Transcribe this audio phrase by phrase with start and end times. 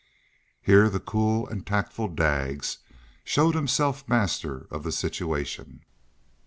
[0.63, 2.79] Here the cool and tactful Daggs
[3.23, 5.81] showed himself master of the situation.